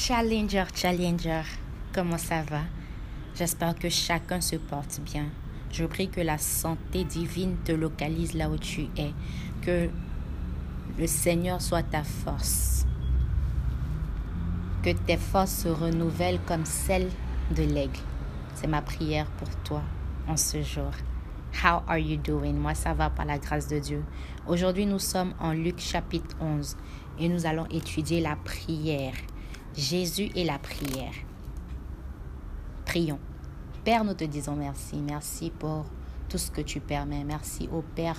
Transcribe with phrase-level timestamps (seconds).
[0.00, 1.42] Challenger, Challenger,
[1.92, 2.60] comment ça va?
[3.34, 5.26] J'espère que chacun se porte bien.
[5.72, 9.12] Je prie que la santé divine te localise là où tu es,
[9.60, 9.90] que
[10.96, 12.86] le Seigneur soit ta force,
[14.84, 17.10] que tes forces se renouvellent comme celles
[17.56, 17.98] de l'aigle.
[18.54, 19.82] C'est ma prière pour toi
[20.28, 20.92] en ce jour.
[21.64, 22.54] How are you doing?
[22.54, 24.04] Moi, ça va par la grâce de Dieu.
[24.46, 26.76] Aujourd'hui, nous sommes en Luc chapitre 11
[27.18, 29.14] et nous allons étudier la prière.
[29.78, 31.12] Jésus et la prière.
[32.84, 33.20] Prions.
[33.84, 34.96] Père, nous te disons merci.
[34.96, 35.84] Merci pour
[36.28, 37.22] tout ce que tu permets.
[37.22, 38.16] Merci au Père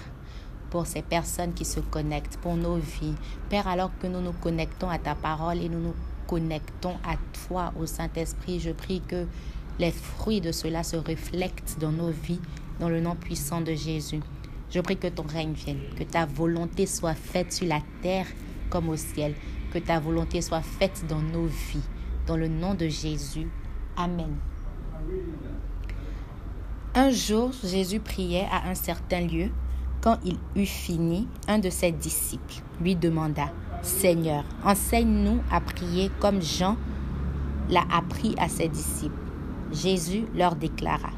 [0.69, 3.15] pour ces personnes qui se connectent, pour nos vies.
[3.49, 5.95] Père, alors que nous nous connectons à ta parole et nous nous
[6.27, 9.27] connectons à toi, au Saint-Esprit, je prie que
[9.79, 12.39] les fruits de cela se reflètent dans nos vies,
[12.79, 14.21] dans le nom puissant de Jésus.
[14.69, 18.27] Je prie que ton règne vienne, que ta volonté soit faite sur la terre
[18.69, 19.35] comme au ciel,
[19.71, 21.87] que ta volonté soit faite dans nos vies,
[22.27, 23.47] dans le nom de Jésus.
[23.95, 24.35] Amen.
[26.95, 29.51] Un jour, Jésus priait à un certain lieu.
[30.01, 36.41] Quand il eut fini, un de ses disciples lui demanda, Seigneur, enseigne-nous à prier comme
[36.41, 36.77] Jean
[37.69, 39.15] l'a appris à ses disciples.
[39.71, 41.11] Jésus leur déclara,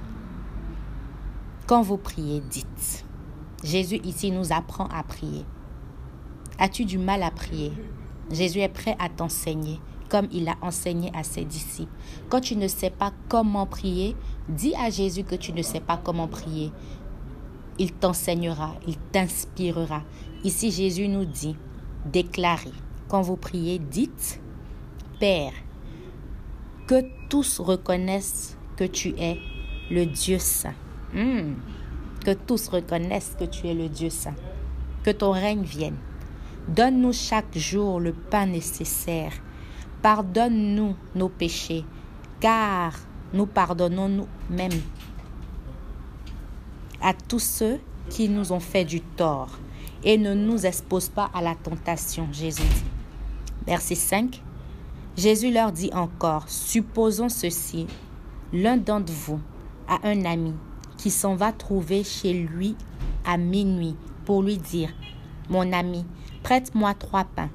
[1.67, 3.05] Quand vous priez, dites.
[3.63, 5.45] Jésus ici nous apprend à prier.
[6.59, 7.71] As-tu du mal à prier?
[8.31, 9.79] Jésus est prêt à t'enseigner
[10.11, 11.91] comme il a enseigné à ses disciples.
[12.27, 14.17] Quand tu ne sais pas comment prier,
[14.49, 16.73] dis à Jésus que tu ne sais pas comment prier.
[17.79, 20.03] Il t'enseignera, il t'inspirera.
[20.43, 21.55] Ici, Jésus nous dit,
[22.11, 22.73] déclarez,
[23.07, 24.41] quand vous priez, dites,
[25.17, 25.53] Père,
[26.87, 29.37] que tous reconnaissent que tu es
[29.89, 30.75] le Dieu saint.
[31.13, 31.53] Hmm.
[32.25, 34.35] Que tous reconnaissent que tu es le Dieu saint.
[35.03, 35.97] Que ton règne vienne.
[36.67, 39.33] Donne-nous chaque jour le pain nécessaire.
[40.01, 41.85] Pardonne-nous nos péchés,
[42.39, 42.93] car
[43.33, 44.81] nous pardonnons nous-mêmes
[47.01, 49.49] à tous ceux qui nous ont fait du tort
[50.03, 52.83] et ne nous expose pas à la tentation, Jésus dit.
[53.65, 54.41] Verset 5.
[55.17, 57.85] Jésus leur dit encore, supposons ceci,
[58.53, 59.39] l'un d'entre vous
[59.87, 60.53] a un ami
[60.97, 62.75] qui s'en va trouver chez lui
[63.25, 63.95] à minuit
[64.25, 64.89] pour lui dire,
[65.49, 66.05] mon ami,
[66.43, 67.49] prête-moi trois pains.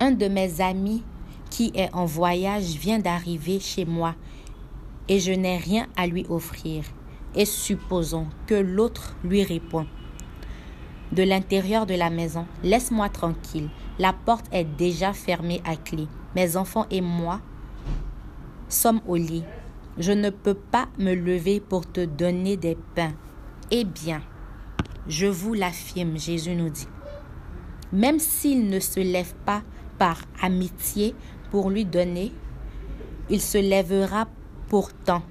[0.00, 1.02] Un de mes amis
[1.50, 4.14] qui est en voyage vient d'arriver chez moi
[5.08, 6.84] et je n'ai rien à lui offrir.
[7.34, 9.86] Et supposons que l'autre lui répond
[11.12, 13.68] de l'intérieur de la maison, laisse-moi tranquille,
[13.98, 16.08] la porte est déjà fermée à clé.
[16.34, 17.40] Mes enfants et moi
[18.68, 19.44] sommes au lit.
[19.98, 23.12] Je ne peux pas me lever pour te donner des pains.
[23.70, 24.22] Eh bien,
[25.06, 26.88] je vous l'affirme, Jésus nous dit.
[27.92, 29.62] Même s'il ne se lève pas
[29.98, 31.14] par amitié
[31.50, 32.32] pour lui donner,
[33.28, 34.26] il se lèvera
[34.68, 35.22] pourtant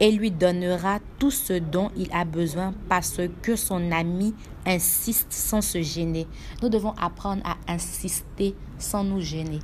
[0.00, 4.34] et lui donnera tout ce dont il a besoin parce que son ami
[4.66, 6.26] insiste sans se gêner.
[6.60, 9.60] Nous devons apprendre à insister sans nous gêner.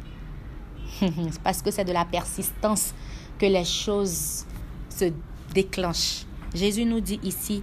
[1.44, 2.94] parce que c'est de la persistance
[3.38, 4.44] que les choses
[4.88, 5.12] se
[5.54, 6.24] déclenchent.
[6.54, 7.62] Jésus nous dit ici,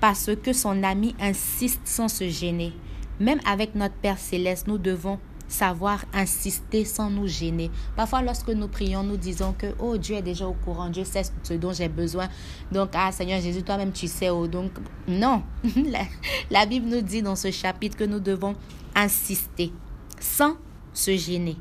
[0.00, 2.72] parce que son ami insiste sans se gêner.
[3.20, 5.18] Même avec notre Père céleste, nous devons
[5.48, 7.70] savoir insister sans nous gêner.
[7.94, 11.22] Parfois, lorsque nous prions, nous disons que, oh, Dieu est déjà au courant, Dieu sait
[11.42, 12.28] ce dont j'ai besoin.
[12.72, 14.30] Donc, ah, Seigneur Jésus, toi-même, tu sais.
[14.30, 14.72] Oh, donc,
[15.06, 15.42] non.
[15.76, 16.02] la,
[16.50, 18.54] la Bible nous dit dans ce chapitre que nous devons
[18.94, 19.72] insister
[20.20, 20.56] sans
[20.92, 21.56] se gêner.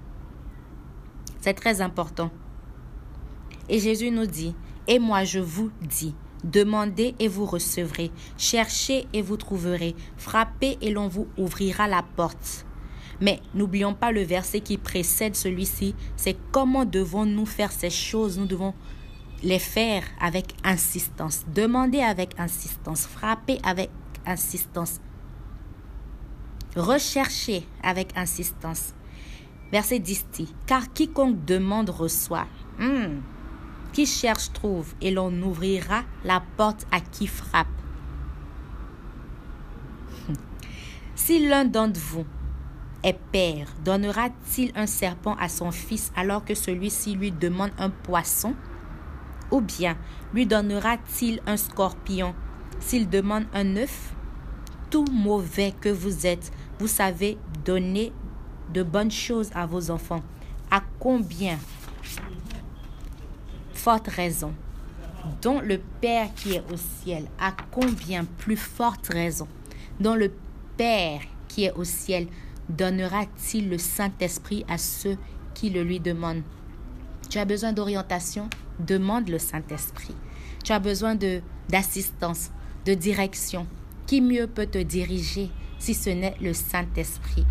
[1.41, 2.31] C'est très important.
[3.69, 4.55] Et Jésus nous dit,
[4.87, 8.11] et moi je vous dis, Demandez et vous recevrez.
[8.37, 9.95] Cherchez et vous trouverez.
[10.17, 12.65] Frappez et l'on vous ouvrira la porte.
[13.21, 15.95] Mais n'oublions pas le verset qui précède celui-ci.
[16.15, 18.37] C'est comment devons-nous faire ces choses?
[18.37, 18.73] Nous devons
[19.43, 21.45] les faire avec insistance.
[21.53, 23.07] Demandez avec insistance.
[23.07, 23.89] Frappez avec
[24.25, 24.99] insistance.
[26.75, 28.93] Recherchez avec insistance.
[29.71, 32.47] Verset 10 dit, car quiconque demande reçoit.
[32.77, 33.21] Hmm.
[33.95, 37.67] Qui cherche trouve, et l'on ouvrira la porte à qui frappe.
[41.15, 42.25] Si l'un d'entre vous
[43.03, 48.53] est père, donnera-t-il un serpent à son fils alors que celui-ci lui demande un poisson?
[49.49, 49.95] Ou bien
[50.33, 52.35] lui donnera-t-il un scorpion
[52.81, 54.13] s'il demande un œuf?
[54.89, 58.11] Tout mauvais que vous êtes, vous savez donner
[58.73, 60.21] de bonnes choses à vos enfants.
[60.69, 61.57] À combien
[63.85, 64.51] forte raison,
[65.43, 69.47] dont le Père qui est au ciel, à combien plus forte raison,
[69.99, 70.31] dont le
[70.75, 72.25] Père qui est au ciel,
[72.67, 75.17] donnera-t-il le Saint-Esprit à ceux
[75.53, 76.41] qui le lui demandent?
[77.29, 78.49] Tu as besoin d'orientation,
[78.79, 80.15] demande le Saint-Esprit.
[80.63, 82.49] Tu as besoin de d'assistance,
[82.85, 83.67] de direction.
[84.07, 87.45] Qui mieux peut te diriger si ce n'est le Saint-Esprit?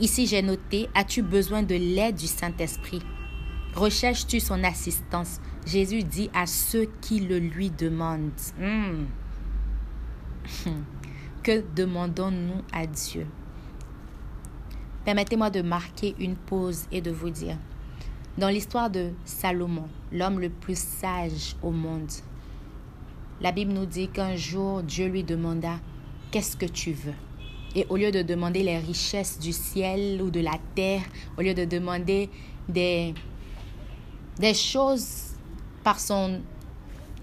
[0.00, 3.02] Ici, j'ai noté, as-tu besoin de l'aide du Saint-Esprit?
[3.76, 5.38] Recherches-tu son assistance?
[5.66, 8.32] Jésus dit à ceux qui le lui demandent.
[8.58, 9.04] Hmm.
[11.42, 13.26] Que demandons-nous à Dieu?
[15.04, 17.56] Permettez-moi de marquer une pause et de vous dire,
[18.36, 22.10] dans l'histoire de Salomon, l'homme le plus sage au monde,
[23.40, 25.78] la Bible nous dit qu'un jour Dieu lui demanda,
[26.30, 27.14] Qu'est-ce que tu veux
[27.74, 31.02] Et au lieu de demander les richesses du ciel ou de la terre,
[31.38, 32.30] au lieu de demander
[32.68, 33.14] des,
[34.38, 35.34] des choses
[35.82, 36.40] par son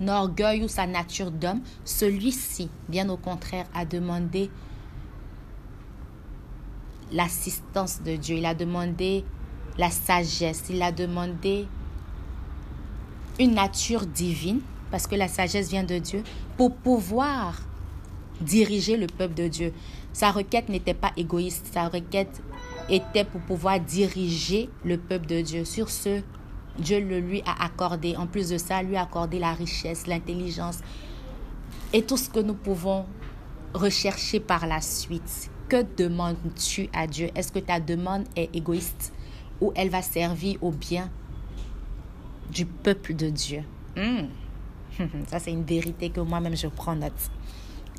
[0.08, 4.50] orgueil ou sa nature d'homme, celui-ci, bien au contraire, a demandé
[7.12, 9.24] l'assistance de Dieu, il a demandé
[9.78, 11.68] la sagesse, il a demandé
[13.40, 14.62] une nature divine,
[14.92, 16.24] parce que la sagesse vient de Dieu,
[16.58, 17.62] pour pouvoir
[18.42, 19.74] diriger le peuple de Dieu.
[20.12, 22.42] Sa requête n'était pas égoïste, sa requête
[22.90, 25.66] était pour pouvoir diriger le peuple de Dieu.
[25.66, 26.22] Sur ce,
[26.80, 28.16] Dieu le lui a accordé.
[28.16, 30.80] En plus de ça, lui a accordé la richesse, l'intelligence
[31.94, 33.06] et tout ce que nous pouvons
[33.74, 35.50] rechercher par la suite.
[35.70, 37.30] Que demandes-tu à Dieu?
[37.36, 39.14] Est-ce que ta demande est égoïste
[39.62, 41.10] ou elle va servir au bien
[42.52, 43.64] du peuple de Dieu?
[43.96, 44.28] Hmm.
[45.28, 47.14] Ça, c'est une vérité que moi-même je prends note.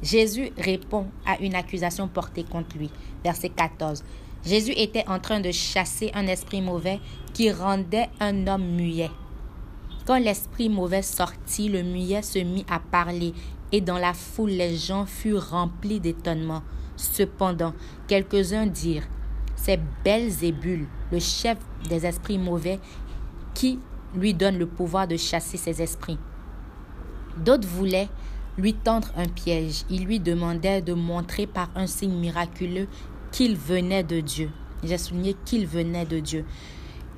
[0.02, 2.90] Jésus répond à une accusation portée contre lui.
[3.22, 4.04] Verset 14.
[4.46, 7.00] Jésus était en train de chasser un esprit mauvais
[7.32, 9.10] qui rendait un homme muet.
[10.06, 13.32] Quand l'esprit mauvais sortit, le muet se mit à parler,
[13.72, 16.62] et dans la foule les gens furent remplis d'étonnement.
[16.96, 17.72] Cependant,
[18.06, 19.08] quelques-uns dirent,
[19.56, 21.56] c'est Belzébul, le chef
[21.88, 22.78] des esprits mauvais,
[23.54, 23.78] qui
[24.14, 26.18] lui donne le pouvoir de chasser ces esprits.
[27.38, 28.08] D'autres voulaient
[28.58, 29.84] lui tendre un piège.
[29.90, 32.88] Ils lui demandaient de montrer par un signe miraculeux
[33.34, 34.48] qu'il venait de Dieu.
[34.84, 36.44] J'ai souligné qu'il venait de Dieu.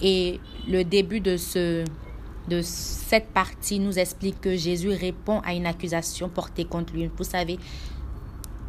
[0.01, 1.85] Et le début de, ce,
[2.49, 7.11] de cette partie nous explique que Jésus répond à une accusation portée contre lui.
[7.15, 7.59] Vous savez,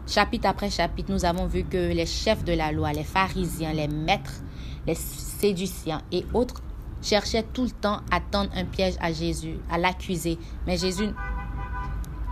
[0.06, 3.88] chapitre après chapitre, nous avons vu que les chefs de la loi, les pharisiens, les
[3.88, 4.42] maîtres,
[4.86, 6.62] les séduciens et autres
[7.02, 10.38] cherchaient tout le temps à tendre un piège à Jésus, à l'accuser.
[10.66, 11.08] Mais Jésus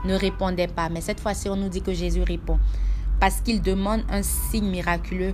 [0.03, 0.89] ne répondait pas.
[0.89, 2.59] Mais cette fois-ci, on nous dit que Jésus répond
[3.19, 5.33] parce qu'il demande un signe miraculeux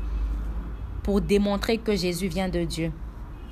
[1.04, 2.92] pour démontrer que Jésus vient de Dieu.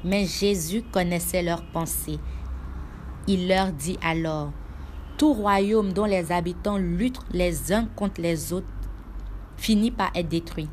[0.03, 2.19] Mais Jésus connaissait leurs pensées.
[3.27, 4.51] Il leur dit alors,
[5.17, 8.67] tout royaume dont les habitants luttent les uns contre les autres
[9.57, 10.69] finit par être détruit.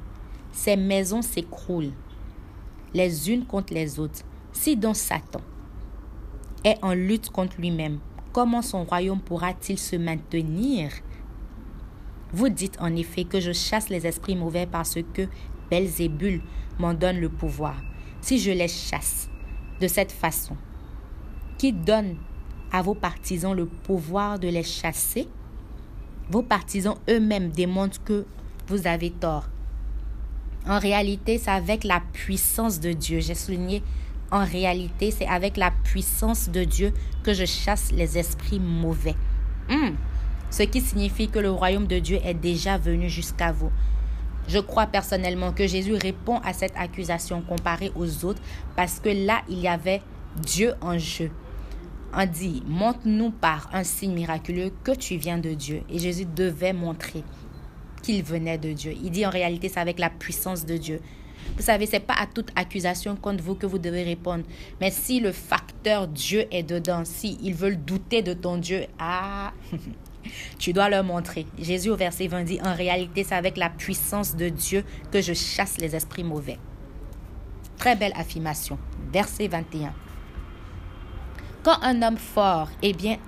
[0.53, 1.93] Ces maisons s'écroulent
[2.95, 4.21] les unes contre les autres.
[4.53, 5.41] Si donc Satan
[6.65, 7.99] est en lutte contre lui-même,
[8.33, 10.91] comment son royaume pourra-t-il se maintenir
[12.33, 15.29] vous dites en effet que je chasse les esprits mauvais parce que
[15.71, 16.41] Belzébul
[16.79, 17.77] m'en donne le pouvoir.
[18.21, 19.29] Si je les chasse
[19.81, 20.57] de cette façon,
[21.59, 22.17] qui donne
[22.73, 25.29] à vos partisans le pouvoir de les chasser,
[26.29, 28.27] vos partisans eux-mêmes démontrent que
[28.67, 29.49] vous avez tort.
[30.67, 33.21] En réalité, c'est avec la puissance de Dieu.
[33.21, 33.85] J'ai souligné,
[34.33, 36.93] en réalité, c'est avec la puissance de Dieu
[37.23, 39.15] que je chasse les esprits mauvais.
[39.69, 39.95] Hmm
[40.51, 43.71] ce qui signifie que le royaume de Dieu est déjà venu jusqu'à vous.
[44.49, 48.43] Je crois personnellement que Jésus répond à cette accusation comparée aux autres
[48.77, 50.03] parce que là, il y avait
[50.41, 51.31] Dieu en jeu.
[52.15, 55.83] On dit, montre-nous par un signe miraculeux que tu viens de Dieu.
[55.91, 57.25] Et Jésus devait montrer
[58.03, 58.95] qu'il venait de Dieu.
[59.03, 61.01] Il dit en réalité, c'est avec la puissance de Dieu.
[61.57, 64.45] Vous savez, c'est pas à toute accusation contre vous que vous devez répondre.
[64.81, 69.53] Mais si le facteur Dieu est dedans, si ils veulent douter de ton Dieu, ah,
[70.59, 71.47] Tu dois leur montrer.
[71.59, 75.33] Jésus au verset 20 dit, en réalité, c'est avec la puissance de Dieu que je
[75.33, 76.59] chasse les esprits mauvais.
[77.77, 78.79] Très belle affirmation.
[79.13, 79.93] Verset 21.
[81.63, 83.19] Quand un homme fort et bien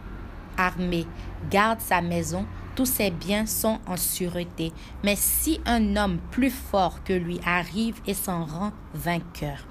[0.57, 1.07] armé
[1.51, 4.73] garde sa maison, tous ses biens sont en sûreté.
[5.03, 9.67] Mais si un homme plus fort que lui arrive et s'en rend vainqueur,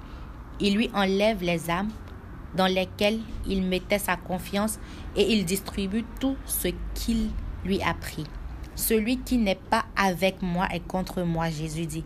[0.60, 1.90] il lui enlève les âmes
[2.54, 4.78] dans lesquels il mettait sa confiance
[5.16, 7.30] et il distribue tout ce qu'il
[7.64, 8.24] lui a pris.
[8.74, 12.04] Celui qui n'est pas avec moi est contre moi, Jésus dit.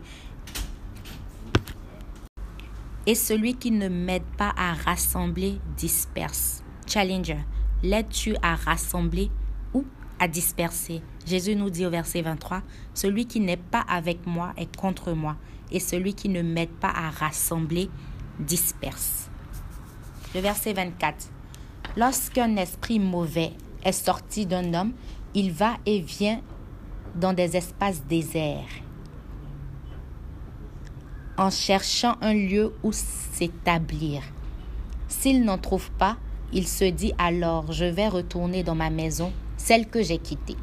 [3.05, 6.63] Et celui qui ne m'aide pas à rassembler disperse.
[6.87, 7.39] Challenger,
[7.83, 9.29] l'aides-tu à rassembler
[9.73, 9.85] ou
[10.19, 11.01] à disperser?
[11.25, 12.61] Jésus nous dit au verset 23,
[12.93, 15.35] Celui qui n'est pas avec moi est contre moi,
[15.71, 17.89] et celui qui ne m'aide pas à rassembler
[18.39, 19.22] disperse.
[20.35, 21.29] Le verset 24.
[21.95, 23.51] Lorsqu'un esprit mauvais
[23.83, 24.93] est sorti d'un homme,
[25.33, 26.41] il va et vient
[27.15, 28.83] dans des espaces déserts
[31.37, 34.21] en cherchant un lieu où s'établir.
[35.07, 36.17] S'il n'en trouve pas,
[36.51, 40.57] il se dit alors, je vais retourner dans ma maison, celle que j'ai quittée.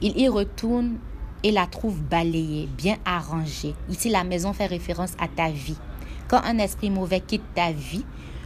[0.00, 0.98] Il y retourne
[1.42, 3.74] et la trouve balayée, bien arrangée.
[3.88, 5.76] Ici, la maison fait référence à ta vie.
[6.28, 8.04] Quand un esprit mauvais quitte ta vie,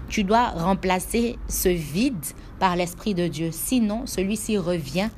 [0.09, 2.25] tu dois remplacer ce vide
[2.59, 3.51] par l'Esprit de Dieu.
[3.51, 5.09] Sinon, celui-ci revient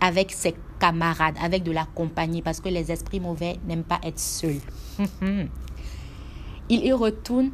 [0.00, 4.18] avec ses camarades, avec de la compagnie, parce que les esprits mauvais n'aiment pas être
[4.18, 4.60] seuls.
[6.68, 7.50] Il y retourne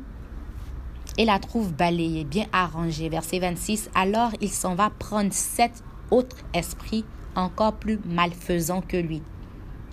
[1.17, 3.09] et la trouve balayée, bien arrangée.
[3.09, 3.91] Verset 26.
[3.95, 7.05] Alors il s'en va prendre sept autres esprits
[7.37, 9.23] encore plus malfaisants que lui.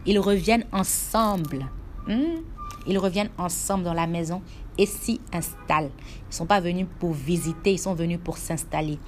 [0.05, 1.67] Ils reviennent ensemble.
[2.07, 2.41] Hmm?
[2.87, 4.41] Ils reviennent ensemble dans la maison
[4.77, 5.91] et s'y installent.
[5.99, 8.99] Ils ne sont pas venus pour visiter, ils sont venus pour s'installer.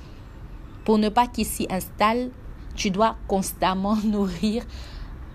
[0.85, 2.31] Pour ne pas qu'ils s'y installent,
[2.75, 4.63] tu dois constamment nourrir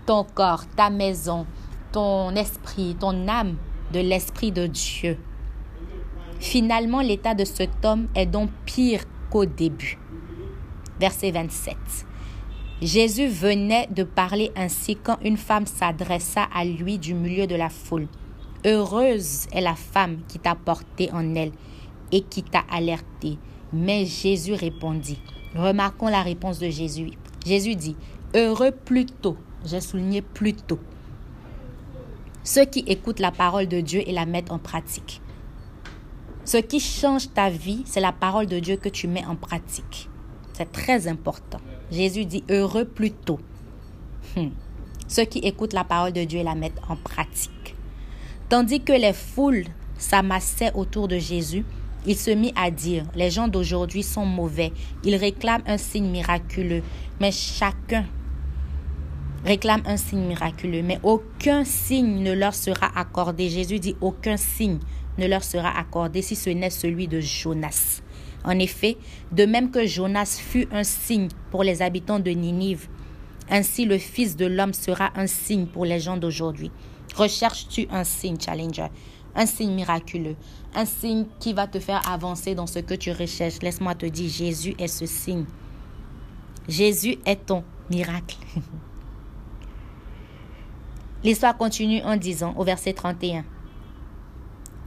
[0.05, 1.45] ton corps, ta maison,
[1.91, 3.55] ton esprit, ton âme
[3.93, 5.17] de l'Esprit de Dieu.
[6.39, 9.97] Finalement, l'état de cet homme est donc pire qu'au début.
[10.99, 11.75] Verset 27.
[12.81, 17.69] Jésus venait de parler ainsi quand une femme s'adressa à lui du milieu de la
[17.69, 18.07] foule.
[18.65, 21.51] Heureuse est la femme qui t'a porté en elle
[22.11, 23.37] et qui t'a alerté.
[23.71, 25.19] Mais Jésus répondit.
[25.55, 27.11] Remarquons la réponse de Jésus.
[27.45, 27.95] Jésus dit,
[28.35, 30.79] heureux plutôt, j'ai souligné plutôt,
[32.43, 35.21] ceux qui écoutent la parole de Dieu et la mettent en pratique.
[36.45, 40.09] Ce qui change ta vie, c'est la parole de Dieu que tu mets en pratique.
[40.53, 41.59] C'est très important.
[41.91, 43.39] Jésus dit heureux plutôt.
[44.35, 44.49] Hmm.
[45.07, 47.51] Ceux qui écoutent la parole de Dieu et la mettent en pratique.
[48.49, 49.65] Tandis que les foules
[49.99, 51.63] s'amassaient autour de Jésus,
[52.07, 54.71] il se mit à dire, les gens d'aujourd'hui sont mauvais,
[55.03, 56.81] ils réclament un signe miraculeux,
[57.19, 58.05] mais chacun
[59.45, 63.49] réclame un signe miraculeux, mais aucun signe ne leur sera accordé.
[63.49, 64.79] Jésus dit, aucun signe
[65.19, 68.01] ne leur sera accordé si ce n'est celui de Jonas.
[68.43, 68.97] En effet,
[69.31, 72.87] de même que Jonas fut un signe pour les habitants de Ninive,
[73.49, 76.71] ainsi le Fils de l'homme sera un signe pour les gens d'aujourd'hui.
[77.15, 78.87] Recherches-tu un signe, Challenger?
[79.35, 80.35] Un signe miraculeux,
[80.73, 83.61] un signe qui va te faire avancer dans ce que tu recherches.
[83.61, 85.45] Laisse-moi te dire, Jésus est ce signe.
[86.67, 88.37] Jésus est ton miracle.
[91.23, 93.45] L'histoire continue en disant au verset 31.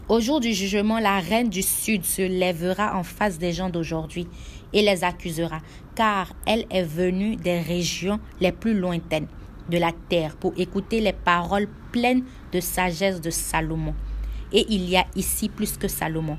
[0.08, 4.26] Au jour du jugement, la reine du Sud se lèvera en face des gens d'aujourd'hui
[4.72, 5.60] et les accusera,
[5.94, 9.28] car elle est venue des régions les plus lointaines
[9.68, 13.94] de la terre pour écouter les paroles pleines de sagesse de Salomon
[14.52, 16.38] et il y a ici plus que Salomon.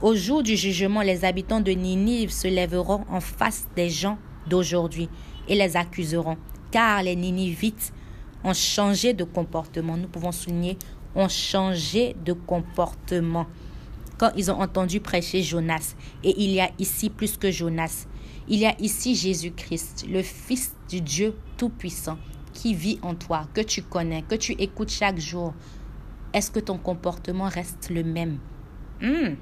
[0.00, 4.18] Au jour du jugement, les habitants de Ninive se lèveront en face des gens
[4.48, 5.08] d'aujourd'hui
[5.48, 6.36] et les accuseront,
[6.70, 7.92] car les Ninivites
[8.44, 9.96] ont changé de comportement.
[9.96, 10.76] Nous pouvons souligner,
[11.14, 13.46] ont changé de comportement
[14.18, 15.94] quand ils ont entendu prêcher Jonas.
[16.24, 18.06] Et il y a ici plus que Jonas.
[18.48, 22.18] Il y a ici Jésus-Christ, le Fils du Dieu Tout-Puissant,
[22.52, 25.54] qui vit en toi, que tu connais, que tu écoutes chaque jour,
[26.32, 28.38] est-ce que ton comportement reste le même?
[29.00, 29.34] Hmm.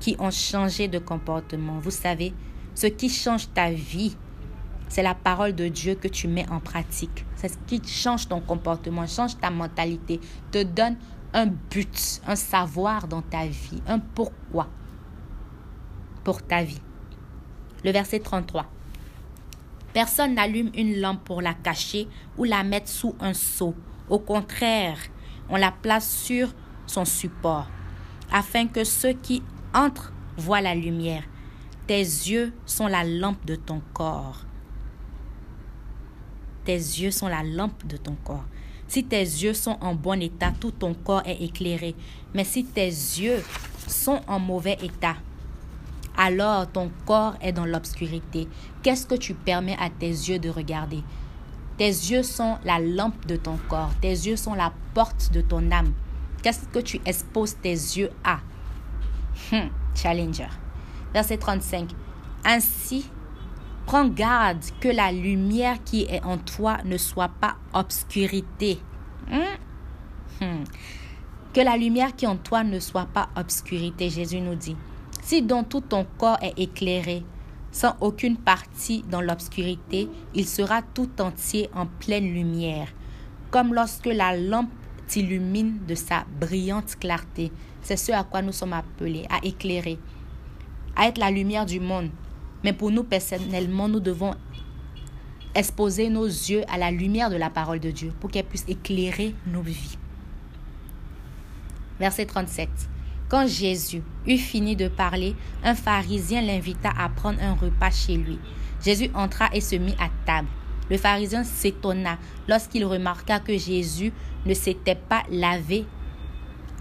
[0.00, 1.78] Qui ont changé de comportement.
[1.78, 2.32] Vous savez,
[2.74, 4.16] ce qui change ta vie,
[4.88, 7.24] c'est la parole de Dieu que tu mets en pratique.
[7.36, 10.96] C'est ce qui change ton comportement, change ta mentalité, te donne
[11.32, 14.68] un but, un savoir dans ta vie, un pourquoi
[16.24, 16.80] pour ta vie.
[17.84, 18.66] Le verset 33.
[19.92, 22.08] Personne n'allume une lampe pour la cacher
[22.38, 23.74] ou la mettre sous un seau
[24.12, 24.98] au contraire,
[25.48, 26.52] on la place sur
[26.86, 27.66] son support,
[28.30, 31.22] afin que ceux qui entrent voient la lumière.
[31.86, 34.44] Tes yeux sont la lampe de ton corps.
[36.66, 38.44] Tes yeux sont la lampe de ton corps.
[38.86, 41.94] Si tes yeux sont en bon état, tout ton corps est éclairé.
[42.34, 43.42] Mais si tes yeux
[43.86, 45.16] sont en mauvais état,
[46.22, 48.46] alors ton corps est dans l'obscurité.
[48.84, 51.02] Qu'est-ce que tu permets à tes yeux de regarder?
[51.78, 53.90] Tes yeux sont la lampe de ton corps.
[54.00, 55.92] Tes yeux sont la porte de ton âme.
[56.42, 58.38] Qu'est-ce que tu exposes tes yeux à?
[59.50, 60.46] Hmm, Challenger.
[61.12, 61.90] Verset 35.
[62.44, 63.10] Ainsi,
[63.86, 68.78] prends garde que la lumière qui est en toi ne soit pas obscurité.
[69.28, 70.44] Hmm?
[70.44, 70.64] Hmm.
[71.52, 74.76] Que la lumière qui est en toi ne soit pas obscurité, Jésus nous dit.
[75.22, 77.22] Si donc tout ton corps est éclairé,
[77.70, 82.88] sans aucune partie dans l'obscurité, il sera tout entier en pleine lumière,
[83.50, 84.68] comme lorsque la lampe
[85.16, 87.52] illumine de sa brillante clarté.
[87.82, 89.98] C'est ce à quoi nous sommes appelés, à éclairer,
[90.96, 92.10] à être la lumière du monde.
[92.64, 94.34] Mais pour nous personnellement, nous devons
[95.54, 99.34] exposer nos yeux à la lumière de la parole de Dieu pour qu'elle puisse éclairer
[99.46, 99.98] nos vies.
[101.98, 102.68] Verset 37.
[103.32, 105.34] Quand Jésus eut fini de parler,
[105.64, 108.38] un pharisien l'invita à prendre un repas chez lui.
[108.84, 110.48] Jésus entra et se mit à table.
[110.90, 114.12] Le pharisien s'étonna lorsqu'il remarqua que Jésus
[114.44, 115.86] ne s'était pas lavé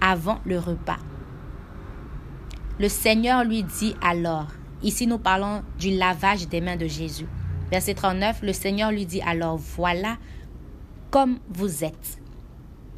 [0.01, 0.98] avant le repas.
[2.79, 4.48] Le Seigneur lui dit alors,
[4.84, 7.27] ici nous parlons du lavage des mains de Jésus.
[7.72, 10.17] Verset 39, le Seigneur lui dit alors, voilà
[11.12, 12.21] comme vous êtes.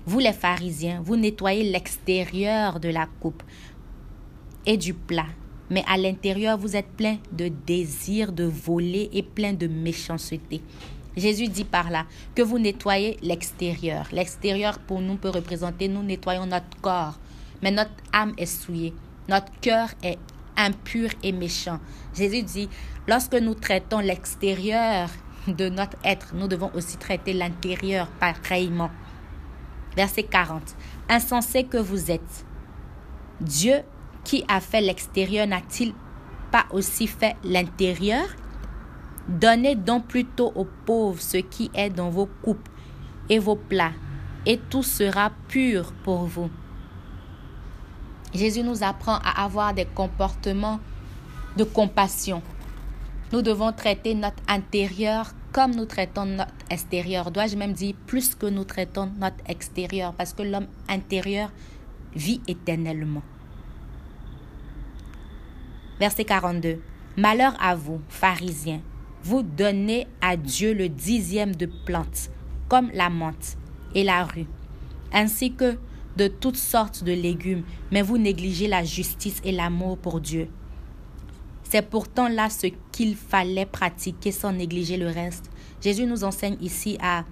[0.06, 3.42] Vous les pharisiens, vous nettoyez l'extérieur de la coupe
[4.66, 5.28] et du plat,
[5.70, 10.62] mais à l'intérieur vous êtes plein de désirs de voler et plein de méchanceté.
[11.16, 12.06] Jésus dit par là
[12.36, 14.08] que vous nettoyez l'extérieur.
[14.12, 17.18] L'extérieur pour nous peut représenter nous nettoyons notre corps,
[17.62, 18.94] mais notre âme est souillée.
[19.30, 20.18] Notre cœur est
[20.58, 21.80] impur et méchant.
[22.14, 22.70] Jésus dit,
[23.08, 25.10] lorsque nous traitons l'extérieur
[25.48, 28.92] de notre être, nous devons aussi traiter l'intérieur pareillement.
[29.96, 30.76] Verset 40.
[31.10, 32.46] Insensé que vous êtes.
[33.42, 33.82] Dieu
[34.24, 35.94] qui a fait l'extérieur n'a-t-il
[36.52, 38.26] pas aussi fait l'intérieur?
[39.28, 42.70] Donnez donc plutôt aux pauvres ce qui est dans vos coupes
[43.30, 43.94] et vos plats,
[44.46, 46.50] et tout sera pur pour vous.
[48.34, 50.80] Jésus nous apprend à avoir des comportements
[51.56, 52.42] de compassion.
[53.34, 57.32] Nous devons traiter notre intérieur comme nous traitons notre extérieur.
[57.32, 60.14] Dois-je même dire plus que nous traitons notre extérieur?
[60.14, 61.52] Parce que l'homme intérieur
[62.16, 63.24] vit éternellement.
[66.00, 66.80] Verset 42.
[67.18, 68.82] Malheur à vous, pharisiens,
[69.24, 72.30] vous donnez à Dieu le dixième de plantes,
[72.70, 73.58] comme la menthe
[73.96, 74.46] et la rue,
[75.12, 75.80] ainsi que
[76.18, 80.50] de toutes sortes de légumes, mais vous négligez la justice et l'amour pour Dieu.
[81.74, 85.50] C'est pourtant là ce qu'il fallait pratiquer sans négliger le reste.
[85.82, 87.26] Jésus nous enseigne ici à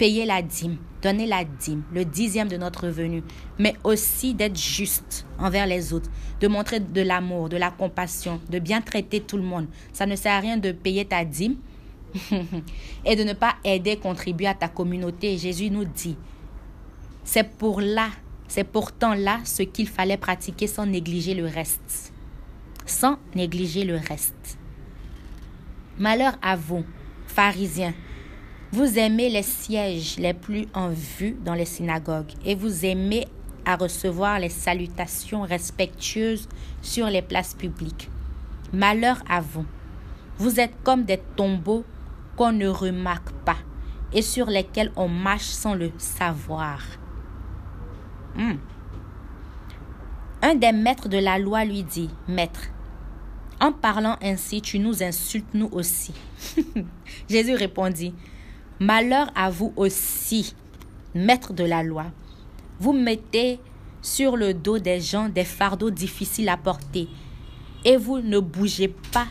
[0.00, 3.22] payer la dîme, donner la dîme, le dixième de notre revenu,
[3.60, 8.58] mais aussi d'être juste envers les autres, de montrer de l'amour, de la compassion, de
[8.58, 9.68] bien traiter tout le monde.
[9.92, 11.54] Ça ne sert à rien de payer ta dîme
[13.04, 15.38] et de ne pas aider, contribuer à ta communauté.
[15.38, 16.16] Jésus nous dit,
[17.22, 18.08] c'est pour là,
[18.48, 22.12] c'est pourtant là ce qu'il fallait pratiquer sans négliger le reste.
[22.86, 24.58] Sans négliger le reste.
[25.98, 26.84] Malheur à vous,
[27.26, 27.94] pharisiens.
[28.72, 33.26] Vous aimez les sièges les plus en vue dans les synagogues et vous aimez
[33.64, 36.48] à recevoir les salutations respectueuses
[36.82, 38.08] sur les places publiques.
[38.72, 39.66] Malheur à vous.
[40.38, 41.84] Vous êtes comme des tombeaux
[42.36, 43.56] qu'on ne remarque pas
[44.12, 46.80] et sur lesquels on marche sans le savoir.
[48.36, 48.56] Hmm.
[50.42, 52.68] Un des maîtres de la loi lui dit, Maître,
[53.60, 56.12] en parlant ainsi, tu nous insultes nous aussi.
[57.28, 58.14] Jésus répondit,
[58.78, 60.54] Malheur à vous aussi,
[61.14, 62.06] maître de la loi.
[62.78, 63.58] Vous mettez
[64.02, 67.08] sur le dos des gens des fardeaux difficiles à porter
[67.84, 69.26] et vous ne bougez pas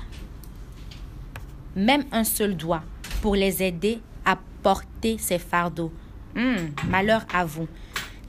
[1.76, 2.84] même un seul doigt
[3.22, 5.92] pour les aider à porter ces fardeaux.
[6.36, 7.68] Hmm, malheur à vous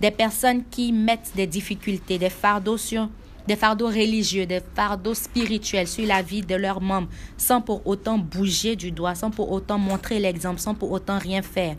[0.01, 3.09] des personnes qui mettent des difficultés, des fardeaux sur
[3.47, 8.19] des fardeaux religieux, des fardeaux spirituels sur la vie de leurs membres, sans pour autant
[8.19, 11.77] bouger du doigt, sans pour autant montrer l'exemple, sans pour autant rien faire.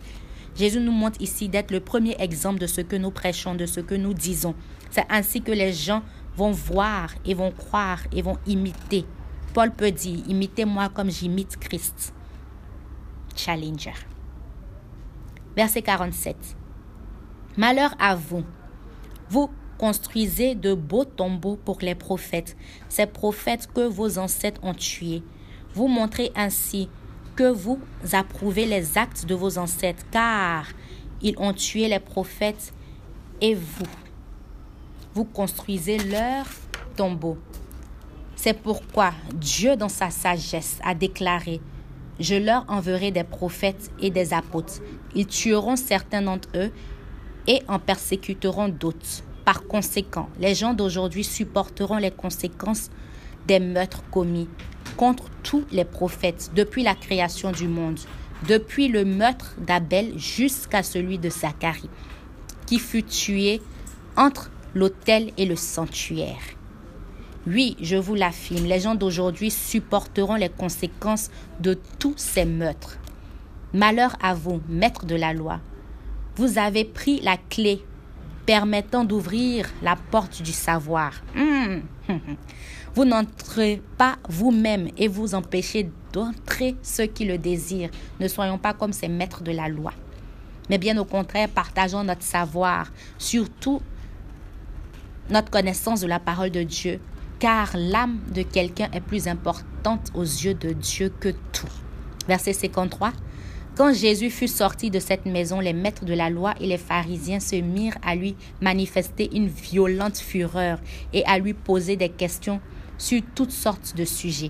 [0.56, 3.80] Jésus nous montre ici d'être le premier exemple de ce que nous prêchons, de ce
[3.80, 4.56] que nous disons.
[4.90, 6.02] C'est ainsi que les gens
[6.36, 9.06] vont voir et vont croire et vont imiter.
[9.54, 12.14] Paul peut dire, imitez-moi comme j'imite Christ.
[13.36, 13.94] Challenger.
[15.56, 16.36] Verset 47.
[17.58, 18.44] Malheur à vous.
[19.30, 22.58] Vous construisez de beaux tombeaux pour les prophètes,
[22.90, 25.24] ces prophètes que vos ancêtres ont tués.
[25.74, 26.90] Vous montrez ainsi
[27.36, 27.80] que vous
[28.14, 30.66] approuvez les actes de vos ancêtres, car
[31.22, 32.74] ils ont tué les prophètes
[33.42, 33.86] et vous.
[35.14, 36.48] Vous construisez leurs
[36.96, 37.38] tombeaux.
[38.36, 41.62] C'est pourquoi Dieu, dans sa sagesse, a déclaré,
[42.20, 44.82] Je leur enverrai des prophètes et des apôtres.
[45.14, 46.72] Ils tueront certains d'entre eux
[47.48, 49.24] et en persécuteront d'autres.
[49.48, 52.90] Par conséquent, les gens d'aujourd'hui supporteront les conséquences
[53.48, 54.50] des meurtres commis
[54.98, 57.98] contre tous les prophètes depuis la création du monde,
[58.50, 61.90] depuis le meurtre d'Abel jusqu'à celui de Zacharie,
[62.66, 63.62] qui fut tué
[64.18, 66.44] entre l'autel et le sanctuaire.
[67.48, 71.30] Oui, je vous l'affirme, les gens d'aujourd'hui supporteront les conséquences
[71.62, 72.98] de tous ces meurtres.
[73.74, 75.62] Malheur à vous, maîtres de la loi,
[76.36, 77.82] vous avez pris la clé
[78.48, 81.12] permettant d'ouvrir la porte du savoir.
[81.36, 81.82] Hmm.
[82.96, 87.92] Vous n'entrez pas vous-même et vous empêchez d'entrer ceux qui le désirent.
[88.20, 89.94] Ne soyons pas comme ces maîtres de la loi.
[90.68, 93.82] Mais bien au contraire, partageons notre savoir, surtout
[95.30, 97.00] notre connaissance de la parole de Dieu,
[97.38, 101.68] car l'âme de quelqu'un est plus importante aux yeux de Dieu que tout.
[102.28, 103.12] Verset 53.
[103.78, 107.40] Quand Jésus fut sorti de cette maison, les maîtres de la loi et les pharisiens
[107.40, 110.80] se mirent à lui manifester une violente fureur
[111.14, 112.60] et à lui poser des questions
[112.98, 114.50] sur toutes sortes de sujets.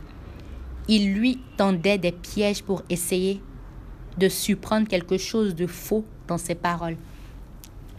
[0.88, 3.42] Ils lui tendaient des pièges pour essayer
[4.18, 6.96] de surprendre quelque chose de faux dans ses paroles.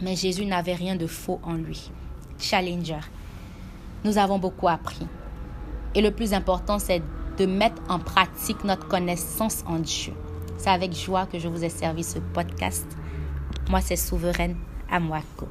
[0.01, 1.91] Mais Jésus n'avait rien de faux en lui.
[2.39, 3.01] Challenger.
[4.03, 5.05] Nous avons beaucoup appris.
[5.93, 7.03] Et le plus important, c'est
[7.37, 10.13] de mettre en pratique notre connaissance en Dieu.
[10.59, 12.85] C'est avec joie que je vous ai servi ce podcast.
[13.69, 14.57] Moi, c'est Souveraine
[14.91, 15.47] Amwako.